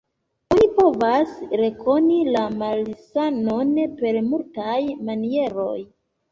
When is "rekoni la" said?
1.61-2.41